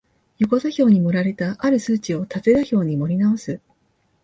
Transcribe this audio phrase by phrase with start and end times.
[0.39, 3.61] 横座標に盛られた或る数値を縦座標に盛り直す